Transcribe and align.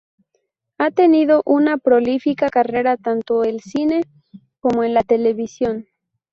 Ha 0.79 0.89
tenido 0.89 1.43
una 1.45 1.77
prolífica 1.77 2.49
carrera 2.49 2.97
tanto 2.97 3.43
el 3.43 3.59
cine 3.61 4.01
como 4.59 4.83
en 4.83 4.95
la 4.95 5.03
televisión. 5.03 5.85